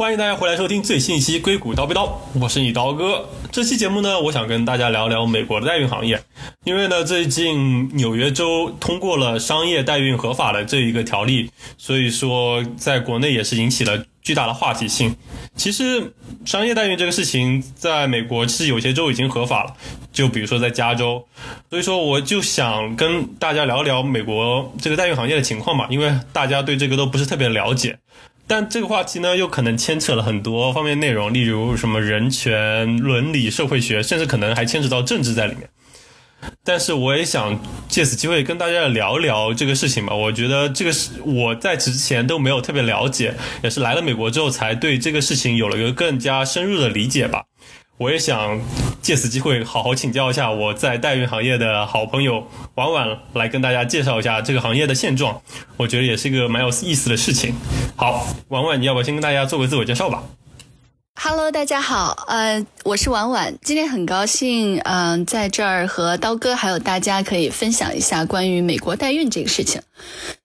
[0.00, 2.06] 欢迎大家回来收听最新一期《硅谷刀逼刀》，
[2.40, 3.28] 我是你刀哥。
[3.52, 6.18] 这期节目呢，我想跟大家聊聊美国的代孕行业，
[6.64, 15.14] 因为呢，最近纽约州通过了商业代孕合法的这一个条例，所以说在国内也是引起了巨大的话题性。
[15.54, 16.14] 其实，
[16.46, 19.74] 商业代孕这个事情，在美国其实有些州已经合法了，
[20.10, 21.22] 就比如说在加州。
[21.68, 27.98] 所以说，我就想跟大家聊聊美国这个代孕行业的情况嘛，因为大家对这个都不是特别了解。
[28.50, 35.70] 但这个话题呢，又可能牵扯了很多方面内容，例如什么人权、伦理、社会学，甚至可能还牵扯到政治在里面。
[36.64, 40.12] 但是我也想借此机会跟大家聊聊这个事情吧。
[40.12, 47.44] 我觉得这个是我在此之前都没有特别了解，也是来了美国之后才对这个事情有了一个更加深入的理解吧。
[47.98, 48.60] 我也想
[49.02, 55.40] 借此机会好好请教一下我在代孕行业的好朋友婉婉，来跟大家介绍一下这个行业的现状。
[55.76, 57.54] 我觉得也是一个蛮有意思的事情。
[57.96, 60.22] 好，婉婉，你要不要先跟大家做个自我介绍吧
[61.22, 69.82] ？Hello，大家好，呃，我是婉婉，今天很高兴，嗯，在这儿和刀哥还有大家可以分享一下关于美国代孕这个事情。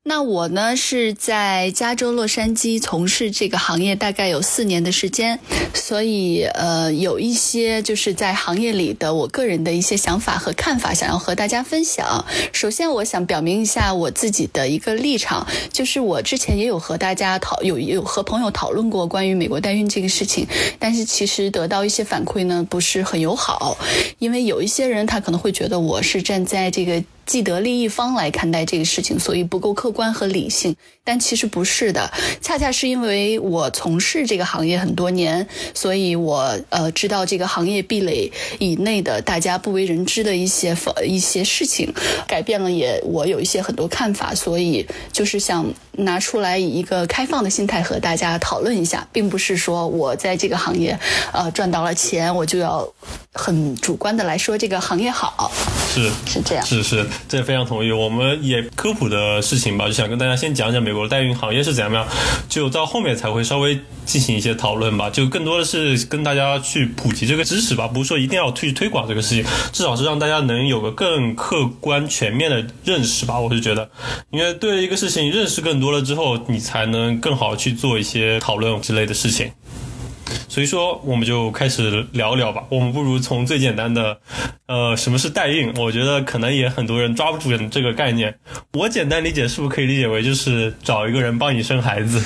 [0.08, 5.40] 那我呢是在加州洛杉矶从事这个行业，大概有四年的时间，
[5.74, 12.24] 所以呃有一些就是在行业里的我个人的一些想法和看法，想要和大家分享。
[12.54, 20.46] 首先，我想表明一下我自己的一个立场，就是我之前也有和大家讨有有和朋友讨论过关于美国代孕这个事情，
[20.78, 23.76] 但是其实得到一些反馈呢不是很友好，
[24.20, 27.04] 因为有一些人他可能会觉得我是站在这个。
[27.26, 30.76] 既得利益方来看待这个事情，所以不够客观和理性。
[31.08, 41.94] 但其实不是的，恰恰是因为我从事这个行业很多年，所以我呃知道这个行业壁垒以内的大家不为人知的一些一些事情，
[42.28, 50.98] 改变了也我有一些很多看法，所以就是想拿出来以一个开放的心态和大家讨论一下，并不是说我在这个行业
[51.32, 52.92] 呃赚到了钱，我就要
[53.32, 55.52] 很主观的来说这个行业好，
[55.94, 57.92] 是是这样，是是，这非常同意。
[57.92, 60.96] 我们也科普的事情吧，就想跟大家先讲讲美。
[60.96, 62.08] 国代孕行业是怎样样，
[62.48, 65.10] 就到后面才会稍微进行一些讨论吧。
[65.10, 69.44] 就更多的是跟大家去普及这个知识吧，不是说一定要去推广这个事情，
[69.74, 73.38] 至少是让大家能有个更客观全面的认识吧。
[73.38, 73.90] 我是觉得，
[74.30, 79.52] 因为对一个事情认识更多了之后，你才能更好去做一些讨论之类的事情。
[80.48, 82.64] 所以说，我们就开始聊聊吧。
[82.70, 84.20] 我们不如从最简单的，
[84.68, 85.74] 呃，什么是代孕？
[85.78, 88.38] 我觉得可能也很多人抓不住这个概念。
[88.74, 92.22] 我简单理解，是不是可以理解为就是找一个人帮你生孩子？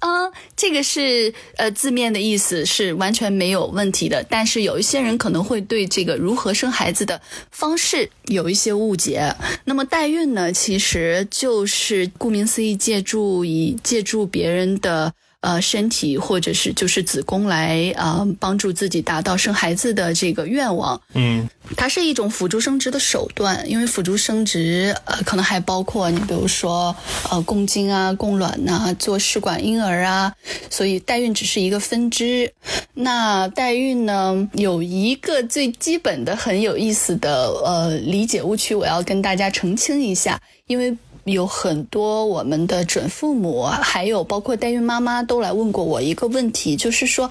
[0.00, 0.08] 啊，
[0.56, 4.24] 这个是呃字面的意思是完全没有问题的。
[4.28, 7.20] 但是有一些人可能会对这个如何生孩子的
[7.50, 9.34] 方式有一些误解。
[9.64, 15.12] 那么代孕呢，其实就是顾名思义，借助以借助别人的。
[15.40, 26.94] 呃，身体或者是就是子宫来呃帮助自己达到生孩子的这个愿望，嗯，它是一种辅助生殖的手段，因为辅助生殖呃可能还包括你比如说
[27.30, 30.30] 呃供精啊、供卵呐、做试管婴儿啊，
[30.68, 32.52] 所以代孕只是一个分支。
[32.92, 40.94] 那代孕呢有一个最基本的很有意思的呃理解误区，我要跟大家澄清一下，因为。
[41.24, 47.30] 有很多我们的准父母，还有包括代孕妈妈都来问过我一个问题，就是说，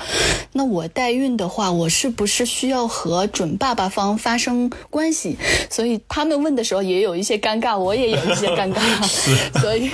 [0.53, 5.37] 那我代孕的话，我是不是需要和准爸爸方发生关系？
[5.69, 8.79] 所以他们问的时候也有一些尴尬，我也有一些尴尬。
[9.59, 9.89] 所以，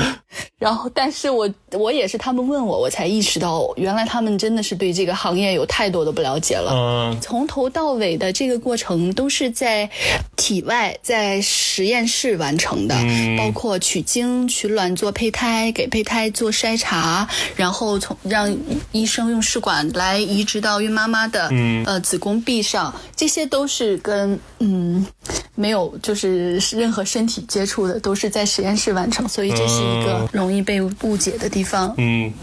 [0.66, 6.72] 然后，但是我我也是他们问我，我才意识到，原来他们真的是对这个行业有太多的不了解了。
[6.74, 9.88] 嗯，从头到尾的这个过程都是在
[10.36, 12.96] 体外，在实验室完成的，
[13.38, 13.76] 包括。
[13.78, 18.52] 取精、取卵做胚胎，给胚胎做筛查，然后从让
[18.94, 21.52] 医生用试管来移植到孕妈妈的
[21.86, 25.06] 呃子宫壁上，这些都是跟嗯
[25.54, 31.94] 没有就是任何身体接触的，都是在实验室完成，所以这是一个容易被误解的地方。
[31.98, 32.34] 嗯，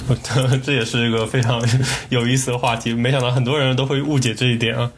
[0.63, 1.63] 这也是一个非常
[2.09, 4.91] 有意思的话题，没想到很多人都会误解这一点啊。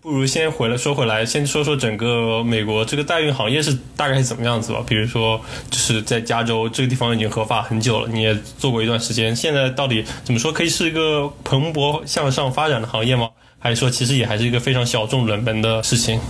[0.00, 4.82] 不如先回来说回来，先说说整个美国这个代孕行业是大概是怎么样子吧。
[4.86, 5.38] 比如说，
[5.70, 9.36] 就是在加州这个地方已经合法很久了，你也做过一段时间。
[9.36, 13.28] 现在到底怎么说可以是一个蓬勃向上发展的行业吗？
[13.58, 16.20] 还是说其实也还是一个非常小众冷门的事情？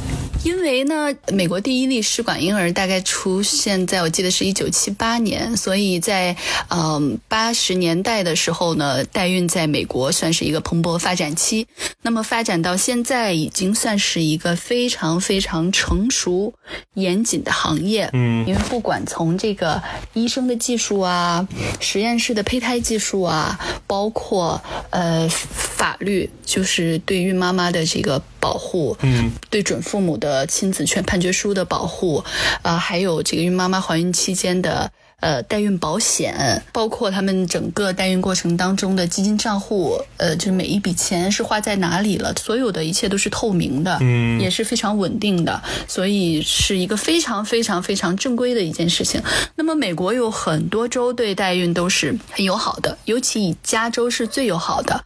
[0.45, 6.35] 因为呢，美国第一例试管婴儿大概出现在我记得是一九七八年，所以在
[6.69, 11.67] 嗯八十年代的时候呢，代孕在美国算是一个蓬勃发展期。
[12.03, 16.55] 那么发展到现在，已经算是一个非常非常成熟、
[16.95, 18.09] 严谨的行业。
[18.13, 19.83] 嗯，因为不管从这个
[20.15, 21.47] 医生的技术啊、
[21.81, 23.59] 实验室的胚胎技术啊，
[23.89, 32.25] 包括呃法律，就是对孕妈妈的这个保护，嗯，对准父母的亲子权判决书的保护，
[32.63, 34.91] 呃，还有这个孕妈妈怀孕期间的。
[35.21, 49.21] 呃，代孕保险，包括他们整个代孕过程当中的基金账户，呃，就是每一笔钱是花在哪里了，所有的一切都是透明的，嗯也是非常稳定的，所以是一个非常非常非常正规的一件事情。
[49.57, 55.05] 那么，美国有很多州对代孕都是很友好的，尤其以加州是最友好的。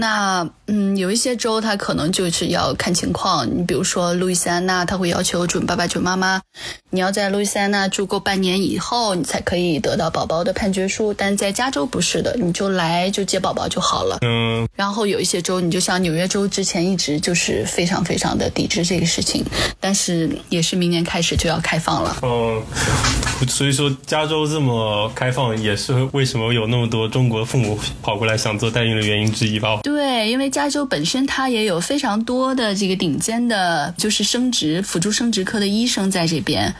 [0.00, 6.40] 那嗯，有一些州它可能就是要看情况，你比如说路易斯安那，他会要求准爸爸准妈妈，
[6.88, 11.12] 你要在路易斯安那住够半年以后，你才可以得到宝宝的判决书。
[11.12, 14.16] 但在加州不是的，你就来就接宝宝就好了。
[14.22, 19.44] 嗯然后有一些州，你就像纽约州之前一直就是非常非常的抵制这个事情，
[19.78, 22.16] 但是也是明年开始就要开放了。
[22.22, 22.62] 嗯，
[23.48, 29.80] 所以说加州这么开放，也是为什么有那么多中国父母跑过来想做代孕的原因之一吧？
[29.82, 36.74] 对，因为加州本身它也有非常多的这个顶尖的，就是生殖辅助生殖科的医生在这边，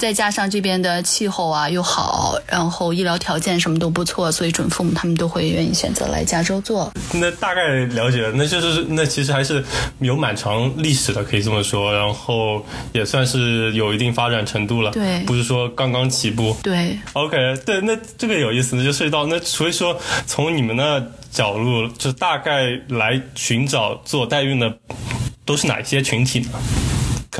[0.00, 6.90] 再加上这边的气候啊又好，然后医疗条件什么都不错，所以准父母他们都会愿意选择来加州做。
[7.12, 9.62] 那大概了解了，那就是那其实还是
[9.98, 12.64] 有蛮长历史的，可以这么说，然后
[12.94, 16.56] 也算是有一定发展程度了，对不是说刚刚起步。
[16.62, 17.36] 对，OK，
[17.66, 19.94] 对，那这个有意思，那就涉及到那所以说
[20.26, 24.74] 从你们的角度，就大概来寻找做代孕的
[25.44, 26.48] 都是哪一些群体呢？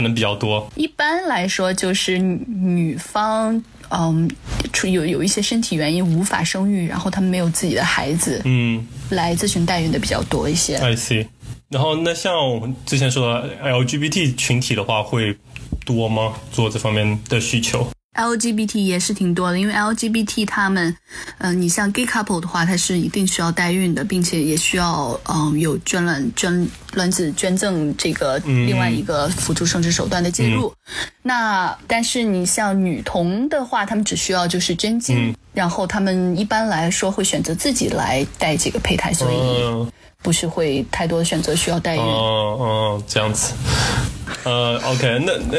[0.00, 3.62] 可能比较多，一般来说就是女女方。
[3.92, 4.30] 嗯，
[4.72, 10.76] 出有有一些身体原因无法生育，然后他们没有自己的孩子，嗯来咨询代孕的比较多一些。
[10.76, 11.26] ，I see。
[11.68, 15.36] 然后那像我们之前说的 LGBT 群体的话，会
[15.84, 16.34] 多吗？
[16.52, 17.86] 做这方面的需求？
[18.14, 20.94] LGBT 也是挺多的，因为 LGBT 他们，
[21.38, 30.74] 呃，你像 gay couple 的话，它是一定需要代孕的，并且也需要嗯、有捐卵捐卵子捐赠这个另外一个辅助生殖手段的介入。
[31.22, 39.90] 那但是你像女童的话，他们只需要就是捐精，然后他们一般来说会选择自己来带这个胚胎，所以嗯
[40.22, 42.02] 不是会太多的选择需要代孕。
[42.02, 43.54] 哦哦，这样子。
[44.44, 45.58] 呃，OK，那那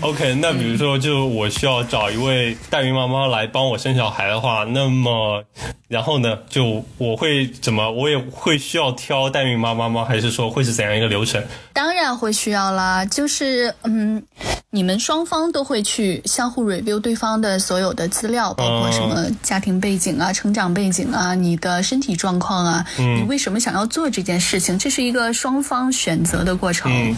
[0.00, 5.42] OK，那比如说，就我需要找一位代孕妈妈来帮我生小孩的话，那么
[5.88, 7.90] 然后呢，就我会怎么？
[7.90, 10.04] 我也会需要挑代孕妈妈吗？
[10.04, 11.42] 还是说会是怎样一个流程？
[11.72, 14.22] 当然会需要啦，就是嗯，
[14.70, 26.92] 你们双方都会去相互 review 对方的所有的资料，包括什么家庭背景啊、成长背景啊、你的身体状况啊，你为什么想要做这件事情，这是一个双方选择的过程。
[26.92, 27.16] 嗯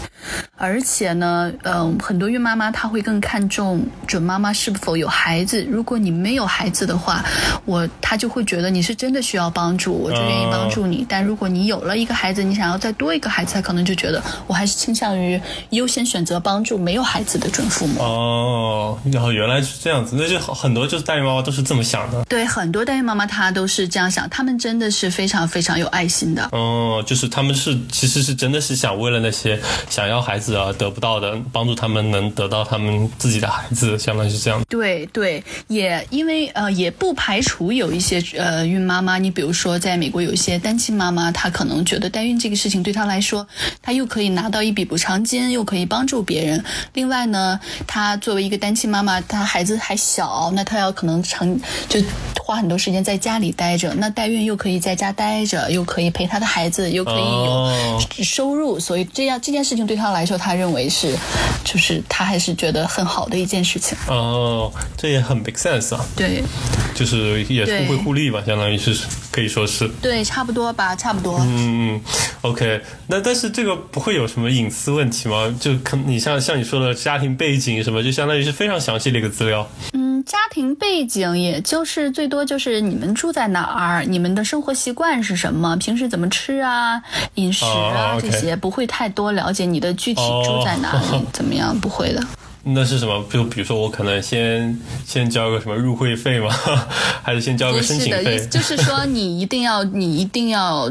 [0.63, 5.67] 而且呢，嗯、很多孕妈妈她会更看重准妈妈是否有孩子。
[5.69, 7.25] 如果你没有孩子的话，
[7.65, 11.05] 我她就会觉得你是真的需要帮助，我就愿意帮助你。
[11.09, 18.01] 但如果你有了一个孩子，你想要再多一个孩子，她可能就觉得我还是倾向于优先选择帮助没有孩子的准父母。
[18.01, 22.25] 哦，然后原来是这样子，那就很多就是代孕妈妈都是这么想的。
[22.27, 26.49] 对，很多代孕妈妈她都是这样想，她们真的是非常非常有爱心的。
[26.53, 34.63] 哦，就是他们是其实是真的是想为了那些想要孩子而得不到的，帮助他们能得到他们自己的孩子，相当于是这样。
[34.69, 43.47] 对对，也因为呃，也不排除有一些呃孕妈妈，你比如说在美国有一些单亲妈妈，她可能觉得代孕这个事情对她来说，
[43.81, 46.63] 她又可以拿到一笔补偿金，又可以帮助别人。
[46.95, 51.49] 另外呢，她作为一个单亲妈妈，她孩子还小，那她要可能长
[51.89, 52.01] 就
[52.41, 61.17] 花很多时间在家里待着，那代孕又可以在家待着，又可以陪她的孩子，又可以有哦收入，所以这样这件事情对她来说，她认为是，
[61.65, 63.97] 就是他还是觉得很好的一件事情。
[64.09, 66.43] 哦，这也很 make sense 啊，对。
[66.95, 68.95] 就是也是互惠互利吧，相当于是
[69.31, 69.89] 可以说是。
[70.03, 71.39] 对，差不多吧，差不多。
[71.41, 72.01] 嗯嗯
[72.43, 75.53] ，OK，那但是这个不会有什么隐私问题吗？
[75.59, 79.67] 就可你像像你说的家庭背景什么，就相当于是非常详细的一个资料。
[79.95, 87.01] 嗯，家庭背景也就是最多就是你们住在哪儿，你们的生活习惯是什么，平时怎么吃啊，
[87.35, 92.23] 饮食啊、这些，不会太多了解你的具体哦住在哪里、怎么样，不会的。
[92.65, 93.25] 那是什么？
[93.29, 96.49] 就比如说我可能先先交个什么入会费吗？
[97.23, 98.47] 还是先交个不是的，申请费意思？
[98.47, 100.89] 就是说你一定要，你一定要。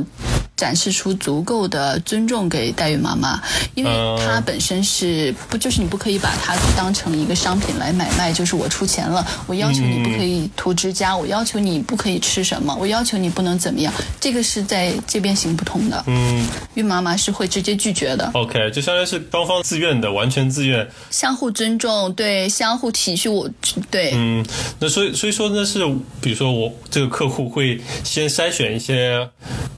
[0.62, 3.41] 展示出足够的尊重给代孕妈妈，
[3.74, 16.03] 因为嗯她本身是不就是你不可以把它当成一个商品来买卖，就是我出钱了，我要求你不可以涂指甲，我要求你不可以吃什么，我要求你不能怎么样，这个是在这边行不通的。
[16.06, 20.88] 嗯孕妈妈是会直接拒绝的，，OK，就相当于是双方自愿的，完全自愿。
[21.10, 23.50] 相互尊重，对，相互体恤我，
[23.89, 24.46] 对，嗯，
[24.80, 25.84] 那所以所以说呢，是
[26.22, 29.27] 比如说我这个客户会先筛选一些，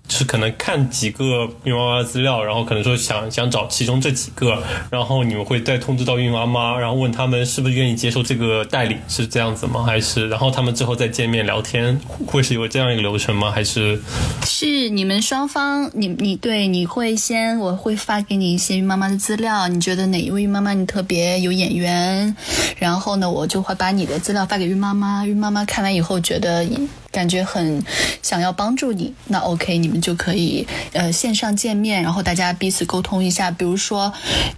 [0.07, 4.57] 就是可能看看几个孕妈妈的资料，然后可能说想想找其中这几个，
[4.89, 9.83] 然后你们会再通知到孕妈妈，然后问他们是不是愿意接受这个代理，是这样子吗？
[9.83, 13.51] 还是然后他们之后再见面聊天，会是有这样一个流程吗？
[13.51, 14.01] 还是
[14.47, 22.35] 是你们双方，你你对你会先，我会发给你一些孕妈妈的资料，你觉得哪一位孕妈妈你特别有眼缘，
[22.79, 26.65] 然后呢，我就会把你的资料发给孕妈妈，孕妈妈看完以后觉得
[27.13, 27.81] 感觉很
[28.23, 34.11] 想要帮助你，那 OK，你们就可以呃线上见面，然后大家彼此沟通一下，比如说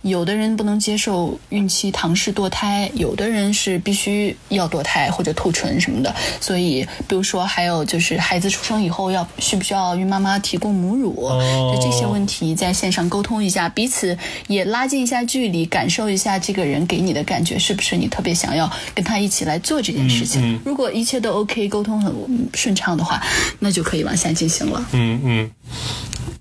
[0.03, 20.41] 有的人不能接受孕期唐氏堕胎，有的人是必须要堕胎或者兔唇什么的，所以比如说还有就是孩子出生以后要需不需要孕妈妈提供母乳，哦就这些问题在线上沟通一下，彼此也拉近一下距离，感受一下这个人给你的感觉是不是你特别想要跟他一起来做这件事情。
[20.41, 22.13] 嗯嗯如果一切都 OK，沟通很
[22.53, 23.21] 顺畅的话，
[23.59, 24.85] 那就可以往下进行了。
[24.91, 25.51] 嗯嗯。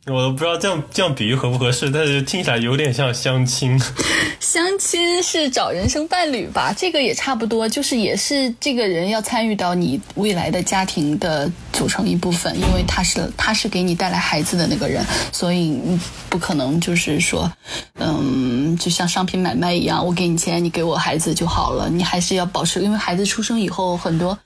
[0.06, 3.80] 我都不知道这样这样比喻合不合适，但是听起来有点像相亲。
[4.38, 17.50] 相亲是找人生伴侣吧，这个也差不多，就是也是这个人要参与到你未来的家庭的组成一部分，因为他是他是给你带来孩子的那个人，所以你不可能就是说，
[17.99, 24.38] 嗯，就像商品买卖一样，我给你钱，你给我孩子就好了，你还是要保持，因为孩子出生以后很多。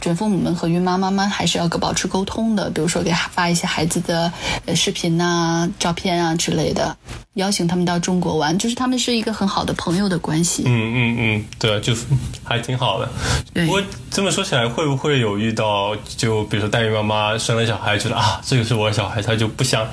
[0.00, 4.32] 准父母们和孕妈妈们还是要保持沟通的，比如说给发一些孩子的
[4.66, 6.96] 呃视频呐、照片啊之类的，
[7.34, 10.64] 邀请他们到中国玩，就是他们是一个很好的朋友的关系。
[10.66, 11.94] 嗯嗯嗯，对，就
[12.42, 13.08] 还挺好的。
[13.54, 19.86] 不过这么说起来，会不会有遇到就比如说代孕妈妈生了小孩，觉得啊这个是我的小孩，她就不想，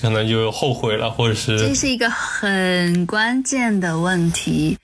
[0.00, 4.76] 可能就后悔了，或者是这是是一个很关键的问题，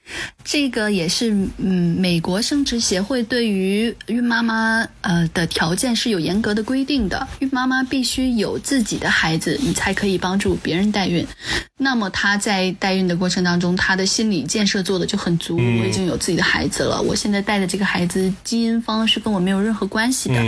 [0.45, 4.52] 这个也是嗯，美国生殖协会对于孕妈妈
[5.01, 11.27] 呃的条件是有严格的规定的，孕妈妈必须有自己的孩子，你才可以帮助别人代孕。
[11.79, 20.41] 那么她在代孕的过程当中，她的心理建设做的就很足，我已经有自己的孩子了，我现在带的这个孩子基因方是跟我没有任何关系的，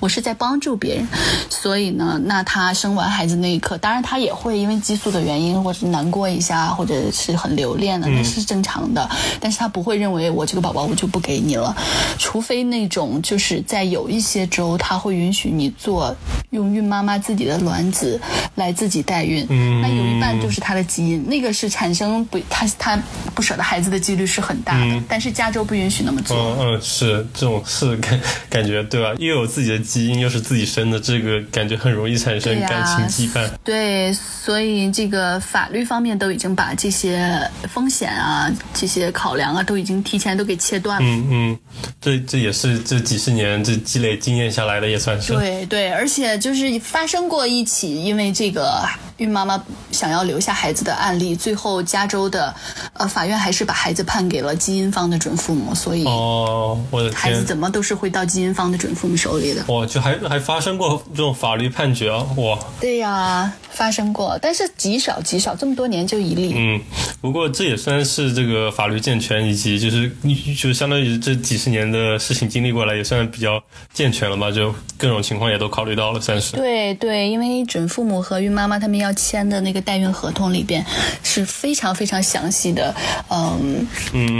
[0.00, 1.08] 我是在帮助别人，
[1.48, 9.08] 所以呢，那她生完孩子那一刻，当然她也会因为激素的原因，或者难过一下，或者是很留恋的，那是正常的。
[9.40, 11.74] 但是她不会认为我这个宝宝我就不给你了，
[12.18, 16.14] 除非那种就是在有一些州，他会允许你做
[16.50, 18.20] 用孕妈妈自己的卵子
[18.54, 22.98] 来自己代孕，嗯那有一半就是她的基因，那个是产生不她她
[23.34, 26.36] 不舍得孩子的几率是很大的，但是加州不允许那么做。
[26.36, 29.14] 嗯嗯是这种是感感觉对吧？
[29.18, 33.48] 又有自己的基因，又是自己生的，这个感觉很容易产生感情羁绊。
[33.64, 41.08] 对，所以这个法律方面都已经把这些风险啊、这些考量啊，都已经提前都给切断了。
[41.08, 41.58] 嗯嗯，
[42.00, 45.32] 这这也是这几十年年这积累经验下来的，也算是。
[45.32, 48.82] 对对，而且就是发生过一起因为这个
[49.18, 52.54] 孕妈妈想要留下孩子的案例，最后加州的
[52.94, 57.18] 呃法院还是把孩子判给了基因方的准父母，所以哦，我的天！
[57.18, 59.62] 孩子怎么都是会到基因方的准父母手里的。
[59.68, 62.26] 哇，就还还发生过这种法律判决啊！
[62.36, 66.52] 哇，对呀，发生过，但是极少极少，这么多年就一例。
[66.56, 66.80] 嗯，
[67.20, 70.10] 不过这也算是这个法律健全，以及就是
[70.58, 74.50] 就相当于这几十年的事情经历过来，也算比较健全了吧？
[74.50, 76.56] 就各种情况也都考虑到了，算是。
[76.56, 80.84] 对对，因为准父母和孕妈妈他们要签的那个代孕合同里边
[81.22, 82.94] 是非常非常详细的，
[83.30, 83.86] 嗯，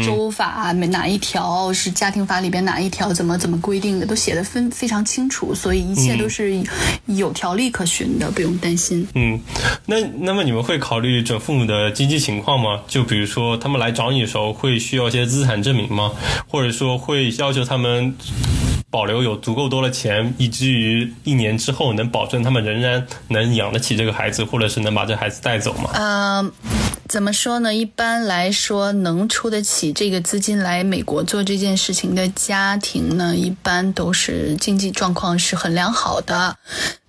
[0.04, 6.62] 州法哪一条是家庭法里边哪一条怎么怎么规定的，都写的分非常清楚，所以一切都是
[7.06, 9.06] 有条例可循的，不用担心。
[9.14, 9.40] 嗯，
[9.86, 12.80] 那那么你们会考虑准父母的经济情况吗？
[12.86, 16.12] 就比如说他们来找你的时候，会需要一些资产证明吗？
[16.48, 18.14] 或者说会要求他们
[18.92, 25.88] 保留有足够多的钱，以至于一年之后能保证他们仍然能养得起这个孩子，或者是能把这孩子带走吗？
[25.94, 26.52] 嗯，
[27.08, 27.74] 怎么说呢？
[27.74, 36.58] 一般来说，能出得起这个资金来美国做这件事情的家庭呢，一般都是经济状况是很良好的。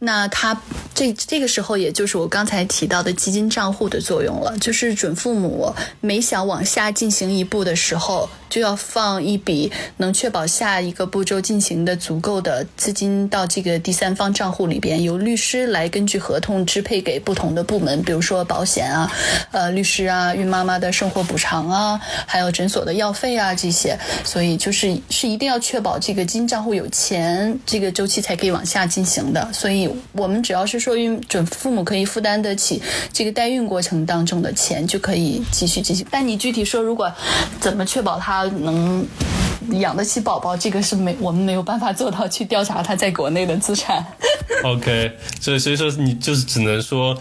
[0.06, 0.62] 那他
[0.94, 19.10] 这这个时候，也就是我刚才提到的基金账户的作用了，就是准父母每想往下进行一步的时候，就要放一笔能确保下一个步骤进行的足够的资金到这个第三方账户里边，由律师来根据合同支配给不同的部门，比如说保险啊、
[19.52, 29.50] 呃律师啊、孕妈妈的生活补偿啊，还有诊所的药费啊这些，所以就是是一定要确保这个基金账户有钱，这个周期才可以往下进行的。
[29.54, 32.82] 所以我们只要是说孕准父母可以负担得起
[33.12, 36.06] 这个代孕过程当中的钱，就可以继续进行。
[36.10, 37.12] 但你具体说，如果
[37.60, 39.06] 怎么确保他能
[39.72, 44.06] 养得起宝宝，这个是没我们没有办法做到去调查他在国内的资产。
[44.64, 47.18] OK，所以所以说你就是只能说，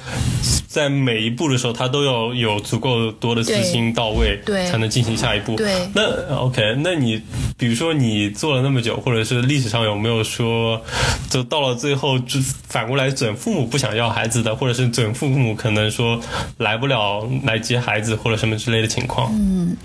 [0.69, 5.57] 在每一步的时候，他都要有足够多的资金到位，对才能进行下一步。
[5.57, 7.21] 对那 OK，那你
[7.63, 10.83] 比如说你做了那么久，或者是历史上有没有说，
[11.31, 16.21] 就到了最后，就反过来准父母不想要孩子的，或者是准父母可能说
[16.59, 19.33] 来不了来接孩子或者什么之类的情况？
[19.33, 19.77] 嗯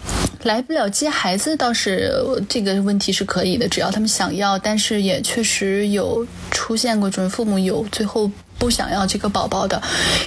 [0.41, 2.11] 来不了接孩子倒是
[2.49, 4.57] 这个问题是可以的，只要他们想要。
[4.57, 9.81] 但是也确实有出现过准父母有最后不想要这个宝宝的，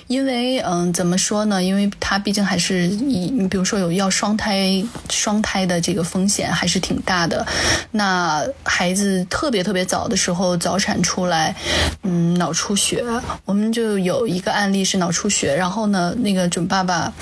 [0.06, 1.62] 因为嗯，怎么说呢？
[1.62, 7.46] 因为他毕竟还是以你比如说有要双胎双胎的这个风险还是挺大的。
[7.90, 11.54] 那孩子特别特别早的时候早产出来，
[12.02, 13.04] 嗯，脑出血，
[13.44, 17.12] 我们就有一个案例是脑出血，然后呢，那个准爸爸。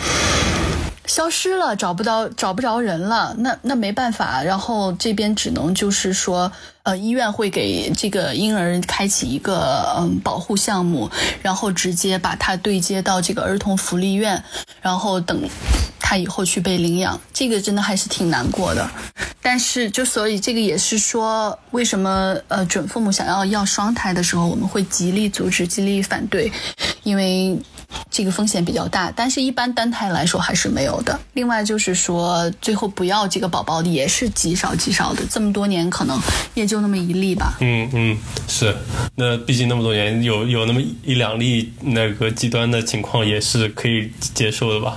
[1.08, 11.10] 消失了，找不到，找不着人了，那那没办法，然后这边只能就是说，呃，医院会给这个婴儿开启一个嗯保护项目，
[11.42, 14.44] 然后直接把他对接到这个儿童福利院，
[14.82, 15.48] 然后等
[15.98, 18.88] 他以后去被领养，这个真的还是挺难过的。
[19.40, 26.52] 但是就所以这个也是说，为什么呃准父母想要要双胎的时候，我们会极力阻止、极力反对，
[27.02, 27.58] 因为。
[28.10, 31.18] 这个风险比较大，但是一般单胎来说还是没有的。
[31.34, 36.18] 另外就是说，最后不要这个宝宝的也是极少极少的，这么多年可能
[36.54, 37.56] 也就那么一例吧。
[37.60, 38.16] 嗯嗯，
[38.46, 38.76] 是。
[39.16, 44.96] 那毕竟那么多年，有有那么一两例那个极端的情况，也是可以接受的吧？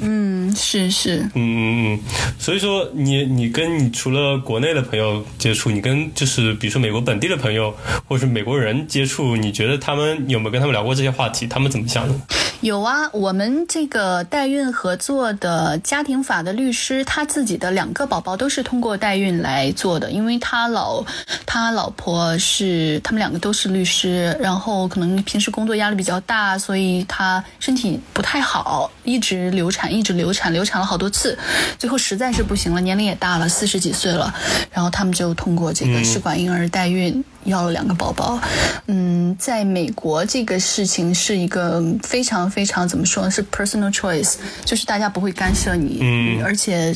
[0.00, 2.00] 嗯，是是，嗯嗯嗯，
[2.38, 7.74] 所以说你你跟你除了国内的朋友接触，你跟就是比如说美国本地的朋友
[8.08, 11.46] 或者是美国人接触，你觉得他们有没有跟他们聊过这些话题？
[11.46, 12.14] 他们怎么想的？
[12.60, 21.02] 有啊，我们这个代孕合作的家庭法的律师，他自己的两个宝宝都是通过代孕来做的，因为他老
[21.46, 31.38] 他老婆是他们两个都是律师，然后可能平时工作压力比较大，所以他身体不太好，一直流产，一直流产，流产了好多次，
[31.78, 34.34] 最后实在是不行了，年龄也大了，四十几岁了，
[34.70, 37.24] 然后他们就通过这个试管婴儿代孕。
[37.44, 38.38] 要了两个宝宝，
[38.86, 43.30] 嗯，在美国这个事情是一个非常非常怎么说呢？
[43.30, 46.94] 是 personal choice，就是大家不会干涉你，嗯，而且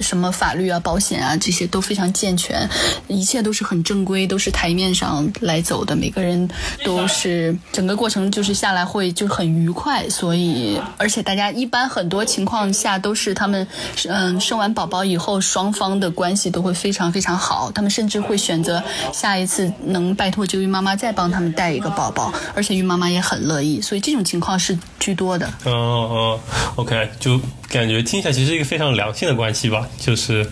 [0.00, 2.66] 什么法律啊、保险啊这些都非常健全，
[3.06, 6.48] 一切都是很正规，都是台面上来走的，每个人
[6.84, 13.66] 都是整个过程就是下来会就很愉快，所以而且大家一般很多情况下都是他们
[14.08, 19.70] 嗯生完宝宝以后双方的关系都会非常非常好，他们甚至会选择下一次。
[19.86, 25.46] 能拜托这个孕妈妈再帮他们带一个宝宝，而且孕妈妈也很乐意，所以这种情况是居多的。
[25.64, 26.40] 嗯嗯
[26.76, 27.40] ，OK，就
[27.72, 30.46] 感觉听起来其实是一个非常良性的关系吧，就是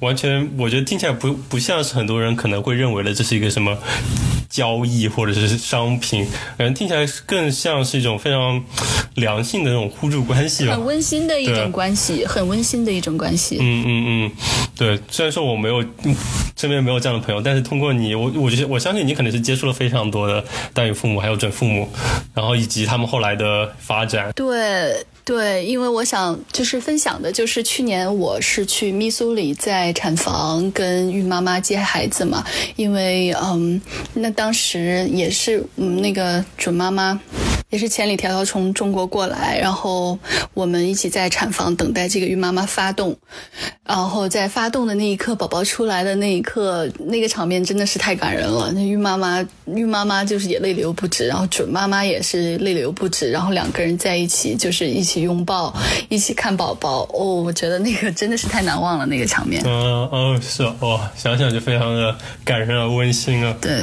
[0.00, 3.76] 完全我觉得听起来不不像是很多人可能会认为的这是一个什么
[4.48, 8.64] 交易或者是商品，感觉听起来更像是一种非常
[9.16, 13.58] 良性的那种互助关系吧，很温馨的一种关系，很温馨的一种关系。
[13.60, 14.32] 嗯嗯嗯，
[14.74, 15.84] 对，虽然说我没有
[16.56, 21.86] 身边没有这样的朋友，但是通过你，我我觉得我相信你肯定是接触了非常多的代孕父母还有准父母，
[22.32, 24.32] 然后以及他们后来的发展。
[24.34, 25.04] 对。
[25.24, 32.44] 对，因为我想就是就是分享的，就是去年我是去密苏里在产房跟孕妈妈接孩子嘛，
[32.76, 33.82] 因为嗯，
[34.14, 37.18] 那当时也是嗯那个准妈妈。
[37.72, 40.18] 也是千里迢迢从中国过来，然后
[40.52, 43.16] 我们一起在产房等待这个孕妈妈发动，
[43.82, 48.70] 然后在发动的那一刻，宝宝出来的那一刻，那个场面真的是太感人了。
[48.72, 55.74] 那孕妈妈，孕妈妈就是也泪流不止，然后准妈妈也是泪流不止，然后两个人在一起就是一起拥抱，
[56.10, 57.08] 一起看宝宝。
[57.14, 59.62] 哦，我觉得那个真的是太难忘了，那个场面。
[59.64, 63.56] 嗯嗯，是哇，想想就非常的感人啊，温馨啊。
[63.62, 63.82] 对。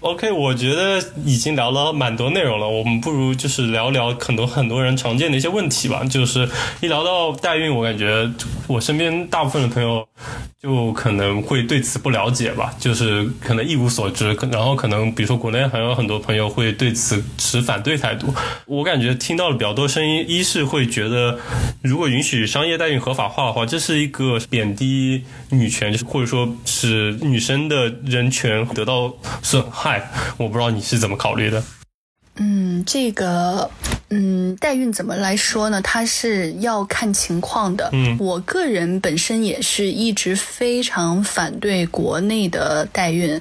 [0.00, 3.17] OK，我觉得已经聊了蛮多内容了，我们不如。
[3.18, 6.02] 如就是聊聊很多很多人常见的一些问题吧。
[6.04, 6.48] 就是
[6.80, 8.30] 一聊到代孕，我感觉
[8.66, 10.06] 我身边大部分的朋友
[10.62, 14.36] 就可能会对此不了解吧，就是可能一无所知。
[14.50, 18.32] 然后可能比如说国内还有很多朋友会对此持反对态度。
[18.66, 21.38] 我感觉听到了比较多声音，一是会觉得
[21.82, 30.10] 如果允许商业代孕合法化的话，这是一个贬低女权，或者说是女生的人权得到损害。
[30.36, 31.62] 我不知道你是怎么考虑的。
[32.84, 33.70] 这个，
[34.10, 35.80] 嗯，代孕怎么来说呢？
[35.82, 37.90] 它是要看情况的。
[37.92, 43.40] 嗯，我个人本身也是一直非常反对国内的代孕，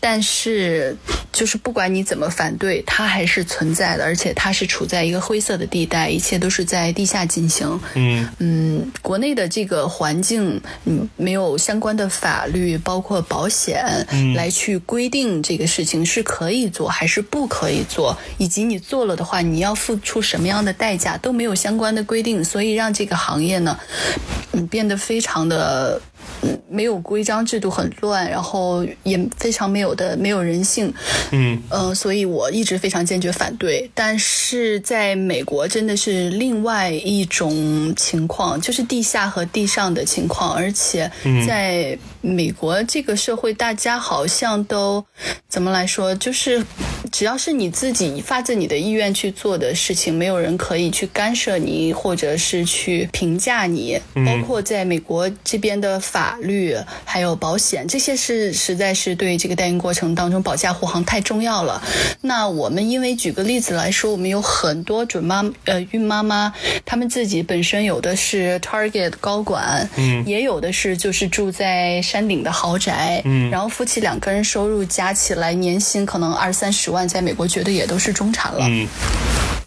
[0.00, 0.94] 但是
[1.32, 7.80] 就是不管你怎么反对，它还是存在的，而且它是处在一个灰色的地带，一切都是在地下进行。
[7.94, 18.14] 嗯嗯，国内的这个环境，嗯，没有相关的法律，包括保险，来去规定这个事情是可以做还是不可以做。
[18.36, 23.78] 以及你做了的话，你要付出什么样的代价都没有相关的规定，所以让这个行业呢，
[24.52, 26.00] 嗯，变得非常的。
[26.68, 30.92] 没有规章制度很乱，然后也非常没有的没有人性，
[31.30, 33.88] 嗯呃，所以我一直非常坚决反对。
[33.94, 41.10] 但是在美国真的是另外一种情况，就是地下和地上的情况，而且
[41.46, 45.02] 在美国这个社会，大家好像都
[45.48, 46.62] 怎么来说，就是
[47.14, 53.96] 只要是你自己发自你的意愿去做的事情，没有人可以去干涉你，或者是去评价你。
[54.26, 56.76] 包括在美国这边的法律。
[57.04, 61.80] 还有保险，这些是实在是对这个代孕过程当中保驾护航太重要了。
[62.22, 66.52] 那我们因为举个例子来说，我们有很多准妈呃孕妈妈，
[66.84, 78.86] 她们自己本身有的是 Target 高管，嗯，也有的是就是住在山顶的豪宅，嗯，然后夫妻两个人收入加起来年薪可能二三十万，在美国绝对也都是中产了，嗯。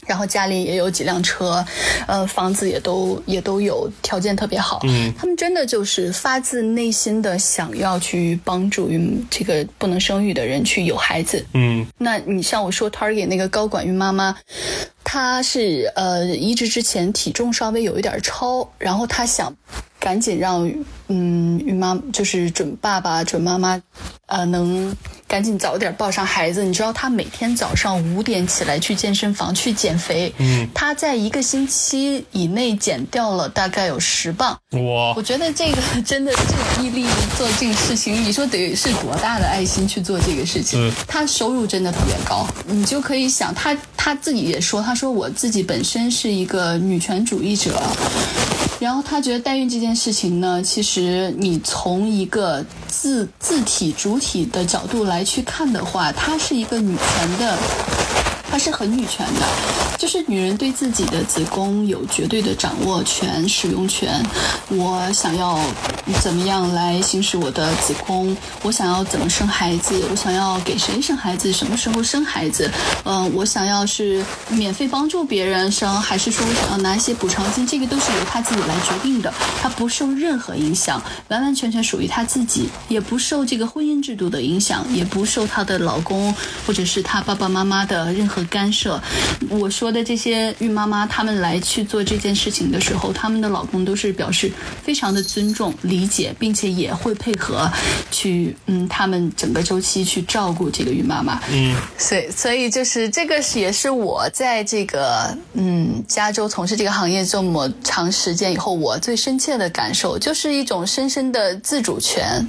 [0.07, 1.65] 然后家里也有几辆车，
[2.07, 4.79] 呃，房子也都也都有，条件特别好。
[4.83, 11.45] 嗯，他们真的就是发自内心的想要去帮助孕这个不能生育的人去有孩子。
[11.53, 14.33] 嗯，那你像我说 Target 那个高管孕妈妈，
[15.09, 19.55] 她是呃移植之前体重稍微有一点超，然后他想
[19.97, 20.69] 赶紧让
[21.07, 23.81] 嗯孕妈就是准爸爸准妈妈，
[24.25, 24.93] 呃能。
[25.27, 34.57] 赶紧早点抱上孩子，你知道他每天早上五点起来去健身房去减肥，嗯，他在一个星期以内减掉了大概有十磅。
[34.71, 35.13] 哇！
[35.17, 37.05] 我觉得这个真的这毅力
[37.37, 40.89] 做这个事情，你说得是多大的爱心去做这个事情？
[41.05, 47.79] 他收入真的特别高，你就可以想他他自己也说，他说我自己本身是一个女权主义者。
[48.79, 57.57] 然后他觉得代孕这件事情呢，其实你从一个自自体主体的角度来去看的话，它是一个女权的。
[58.49, 59.45] 它是很女权的，
[59.97, 64.25] 就是女人对自己的子宫有绝对的掌握权、使用权。
[64.69, 65.59] 我想要
[66.21, 68.35] 怎么样来行使我的子宫？
[68.63, 70.01] 我想要怎么生孩子？
[70.09, 71.51] 我想要给谁生孩子？
[71.51, 72.71] 什么时候生孩子？
[73.03, 77.67] 嗯，我想要是免费帮助别人生，还是说我想要拿一些补偿金？
[77.67, 79.31] 这个都是由她自己来决定的，
[79.61, 86.33] 她不受任何影响，完完全全属于她自己，也不受这个婚姻制度的影响，也不受她的老公
[86.65, 88.36] 或者是她爸爸妈妈的任何。
[88.37, 89.01] 和干涉，
[89.49, 94.51] 我说的这些孕妈妈，她们来去做这件事情的时候，她们的老公都是表示
[94.83, 97.67] 非常的尊重、理解，并且也会配合
[98.11, 101.41] 去，嗯，他们整个周期去照顾这个孕妈妈。
[101.51, 112.45] 嗯，所以，所以就是这个是也是我在这个嗯加州从事这个行业这么长时间以后，我最深切的感受就是一种深深的自主权。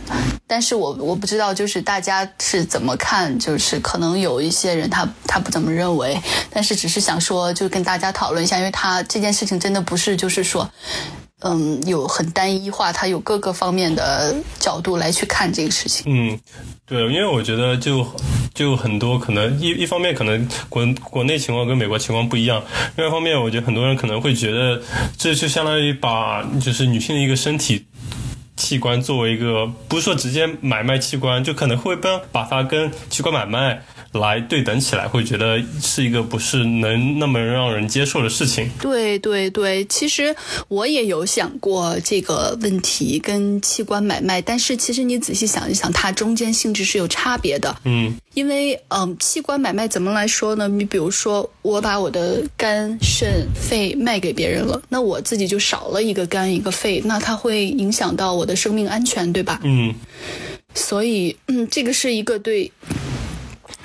[0.47, 10.69] 但是我我不知道，就是大家是怎么看，就是可能有一些人他他不怎么认认为，但是只是想说，就跟大家讨论一下，因为他这件事情真的不是就是说，
[11.43, 16.05] 嗯，有很单一化，他有各个方面的角度来去看这个事情。
[16.09, 16.39] 嗯，
[16.85, 18.05] 对，因为我觉得就
[18.53, 22.61] 就很多可能一一方面可能国国内情况跟美国情况不一样，
[22.97, 24.83] 另外一方面我觉得很多人可能会觉得
[25.17, 27.87] 这就相当于把就是女性的一个身体。
[28.57, 33.81] 器官作为一个，不是说直接买卖器官，就可能会把把它跟器官买卖
[34.13, 38.69] 来对等起来，会觉得是一个不是能那么让人接受的事情。
[38.81, 40.35] 对对对，其实
[40.67, 47.75] 我也有想过这个问题跟器官买卖，但是其实你仔细想一想，它中间性质是有差别的。
[47.85, 50.67] 嗯，因为嗯，器官买卖怎么来说呢？
[50.67, 58.49] 你比如说，我把我的肝、肾、肺卖给别人了，那我自己就少了一个肝一个肺，那它会影响到我。
[58.49, 59.61] 的生命安全，对吧？
[59.63, 59.95] 嗯，
[60.75, 62.73] 所以，嗯，这个是一个对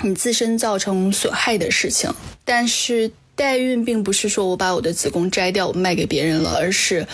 [0.02, 2.12] 你自身造成损害的事情，
[2.44, 3.10] 但是。
[3.36, 7.04] 代孕并不是说我把我的子宫摘掉，我卖给别人了，而是，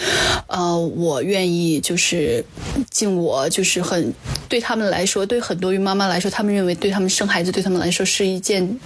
[0.49, 2.45] 呃，我愿意就是
[2.91, 4.13] 尽我就是很
[4.47, 8.79] 对他们来说，对很多孕妈妈来说，他们认为对他们生孩子对他们来说是一件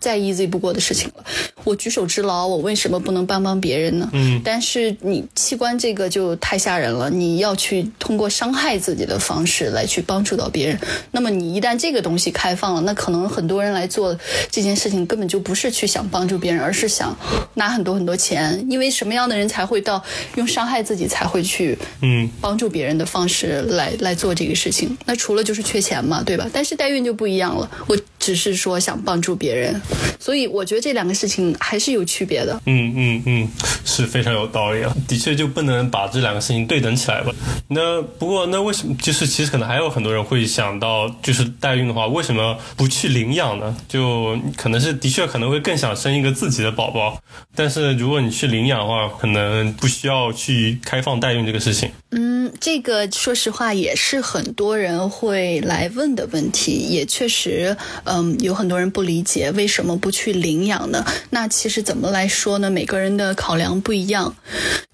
[0.00, 1.24] 再 easy 不过的事情了。
[1.64, 4.10] 我举手之劳，我为什么不能帮帮别人呢？
[4.12, 4.40] 嗯。
[4.44, 10.78] 但是你器官这个就太吓人了，你要去通过伤害自己的方式来去帮助到别人。
[11.10, 14.18] 那么你一旦这个东西开放了，那可能很多人来做
[14.50, 16.90] 这件事情根本就不是去想帮助别人，而是。
[16.90, 17.16] 想
[17.54, 20.02] 拿很多很多钱，因为什么样的人才会到
[20.34, 24.98] 用伤害自己才会去嗯帮助别人的方式来来做这个事情？
[25.06, 26.50] 那除了就是缺钱嘛，对吧？
[26.52, 29.80] 但是代孕就不一样了，我只是说想帮助别人，
[30.18, 32.60] 所以我觉得这两个事情还是有区别的。
[32.66, 33.48] 嗯嗯嗯，
[33.84, 37.32] 是非常有道理啊，的确就不能把这两个事情对等起来吧？
[37.68, 43.76] 那不过那为什么就是其实可能还有很多人会想到，就是代孕的话，为什么不去领养呢？
[43.88, 46.70] 就可能是的确可能会更想生一个自己的。
[46.70, 47.20] 宝宝，
[47.54, 51.90] 但是如果你去领养的话，可能不需要去开放代孕这个事情。
[52.12, 61.04] 嗯，这个说实话也是很多人会来问的问题，也确实，嗯，有很多人不理解为什么不去领养呢？
[61.30, 62.68] 那其实怎么来说呢？
[62.68, 64.34] 每个人的考量不一样。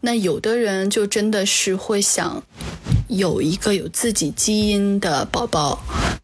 [0.02, 2.42] 那有的人就真的是会想
[3.08, 5.78] 有一个有自己基因的宝宝。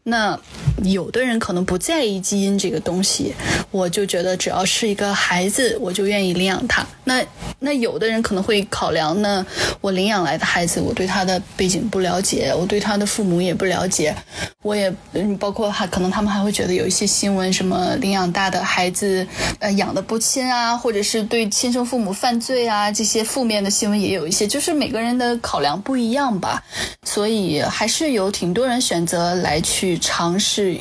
[0.05, 0.37] 那
[0.83, 3.33] 有的人可能不在意基因这个东西，
[3.71, 6.85] 我就觉得只要是一个孩子，我就愿意领养他。
[7.05, 7.23] 那
[7.59, 9.45] 那有的人可能会考量呢，
[9.79, 14.13] 我领养来的孩子，我对他的背景不了解，我对他的父母也不了解，
[14.61, 19.25] 我也嗯，包括还可能他们还会觉得有一些新闻，什么领养大的孩子
[19.59, 26.61] 呃养的不亲啊，或者是对亲生父母犯罪啊，这些负面的新闻也有一些，就是每个人的考量不一样吧，
[27.03, 29.93] 所以还是有挺多人选择来去。
[30.03, 30.77] 尝试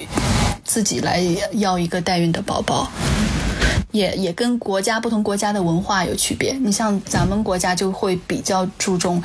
[0.65, 2.91] 自己来要一个代孕的宝宝。
[3.93, 6.57] 也也跟国家不同国家的文化有区别。
[6.61, 9.23] 你像咱们国家就会比较注重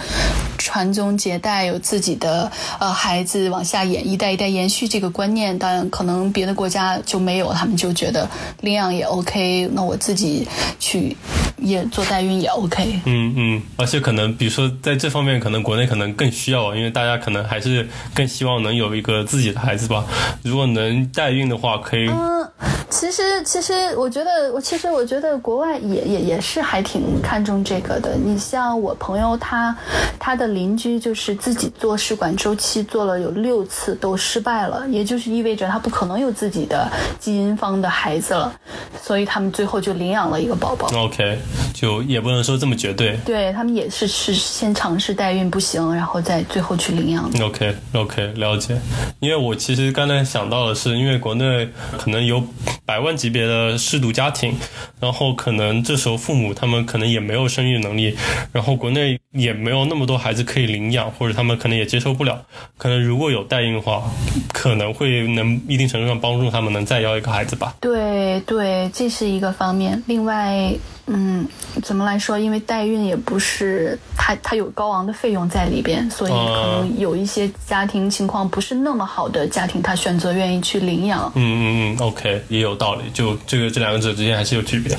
[0.68, 5.58] 传宗接代，有自己的呃孩子往下演一代一代延续这个观念。
[5.58, 9.70] 当然，可能别的国家就没有，他们就觉得领养也 OK。
[9.72, 10.46] 那我自己
[10.78, 11.16] 去
[11.56, 13.00] 也做代孕也 OK。
[13.06, 20.04] 嗯嗯，而且可能比如说在这方面，可能国内可能更需要，因为大家可能还是更希望能有一个自己的孩子吧。
[20.44, 22.10] 如果能代孕的话，可以。
[22.10, 22.52] 嗯，
[22.90, 24.48] 其实其实我觉得。
[24.54, 28.16] 我其实我觉得国外也也也是还挺看重这个的。
[28.16, 29.76] 你像我朋友他，
[30.18, 38.54] 他的邻居就是自己做试管周期做了有六次都失败了，也就是意味着他不可能有自己的基因方的孩子了，
[39.02, 40.88] 所以他们最后就领养了一个宝宝。
[40.96, 41.38] OK，
[41.74, 43.18] 就也不能说这么绝对。
[43.26, 47.30] 对他们也是是先尝试代孕不行，然后再最后去领养。
[47.42, 48.80] OK OK，了解。
[49.20, 52.42] 因为我其实刚才想到的是，因为国内可能有
[52.88, 54.56] 百万级别的失独家庭。
[55.00, 58.18] 然后可能这时候父母他们可能也没有生育能力，
[58.52, 62.44] 然后国内也没有那么多孩子可以领养，或者他们可能也接受不了。
[62.78, 64.10] 可能如果有代孕的话，
[64.52, 67.76] 可能会能一定程度上帮助他们能再要一个孩子吧。
[67.80, 70.02] 对对，这是一个方面。
[70.08, 70.74] 另外。
[71.08, 71.48] 嗯，
[71.82, 72.38] 怎么来说？
[72.38, 81.32] 因为代孕也不是它，它有高昂的费用在里边，所以可能有一些家庭情况不是那么好的家庭，他选择愿意去领养。
[81.36, 83.04] 嗯嗯嗯，OK，也有道理。
[83.14, 84.98] 就这个这两个者之间还是有区别。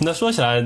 [0.00, 0.64] 那说起来，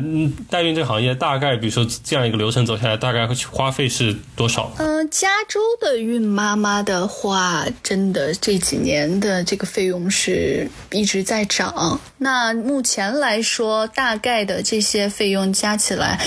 [0.49, 4.71] 代孕这个行业大概，比如说这样一个流程走下来，大概会花费是多少？
[4.79, 12.01] 嗯，加州的孕妈妈的话，真的这几年的这个费用是一直在涨。
[12.19, 14.60] 那目前来说，大概的。
[14.63, 16.19] 这些费用加起来，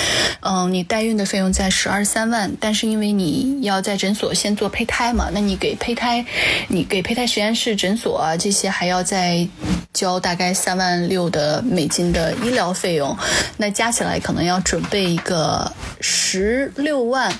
[0.41, 6.25] 嗯，你代孕的费用在十二三万，但是因为你要在诊所先做胚胎嘛，那你给胚胎，
[6.67, 9.47] 你给胚胎实验室、诊所啊这些还要再
[9.93, 13.15] 交大概三万六的美金的医疗费用，
[13.57, 17.33] 那加起来可能要准备一个十六万。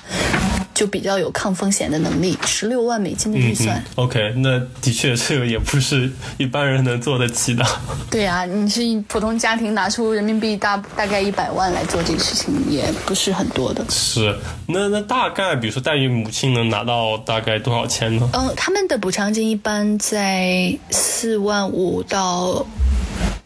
[0.74, 3.82] 就比较有抗风险的能力，十六万美金的预算。
[3.94, 7.64] OK，那的确这个也不是一般人能做得起的。
[8.10, 13.84] 对啊，你是普通家庭拿出人民币大大概一百万来做这个事情，也不是很多的。
[13.88, 18.28] 是，那那大概比如说代孕母亲能拿到大概多少钱呢？
[18.32, 22.66] 嗯，他们的补偿金一般在四万五到，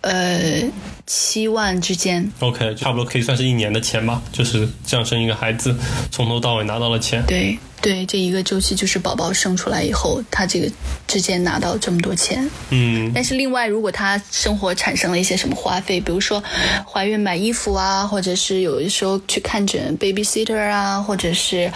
[0.01, 0.63] 呃。
[1.11, 5.75] 七万之间，OK，差不多可以算是一年的钱吧，就是这样生一个孩子，
[6.11, 7.25] 从头到尾拿到了钱。
[7.27, 10.71] 对对，这一个周期就是宝宝生出来以后，他这个
[11.07, 12.47] 之间拿到这么多钱。
[12.69, 13.11] 嗯。
[13.15, 16.43] 但是另外，如果他生活产生了一些什么花费，比如说
[16.87, 21.73] 怀孕买衣服啊，或者是有的时候去看诊 babysitter 啊，或者是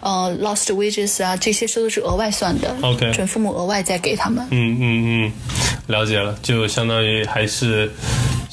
[0.00, 2.72] 呃 lost wages 啊，这些都是额外算的。
[2.82, 3.10] OK。
[3.12, 4.46] 准父母额外再给他们。
[4.52, 5.32] 嗯嗯嗯。
[5.88, 7.90] 了解了，就相当于还是。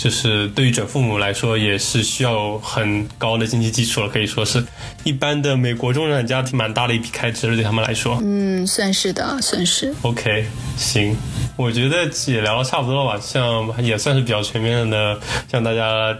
[0.03, 4.61] 就是对于准父母来说，也是需要很高的经济基础了，可以说是
[5.05, 8.19] 一般的美国中产家庭蛮大的一笔开支，对他们来说。
[8.21, 9.95] 嗯，算是的，算是。
[10.01, 11.15] OK，行，
[11.55, 15.17] 我觉得也聊的差不多了吧，像也算是比较全面的
[15.49, 16.13] 向大家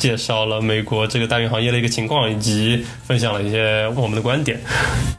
[0.00, 4.60] 介绍了美国这个代孕行业的一个情况，以及分享了一些我们的观点。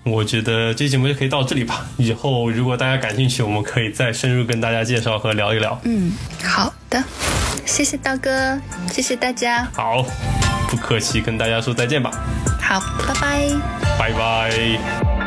[0.04, 1.88] 我觉得这期节目就可以到这里吧。
[1.96, 5.80] 以后如果大家感兴趣，我们可以再深入跟大家介绍和聊一聊。
[5.86, 6.12] 嗯，
[6.44, 7.02] 好的。
[7.70, 8.60] 谢谢刀哥，
[8.92, 9.66] 谢谢大家。
[9.74, 10.04] 好，
[10.68, 12.12] 不客气，跟大家说再见吧。
[12.60, 13.48] 好，拜拜。
[13.98, 15.19] 拜拜。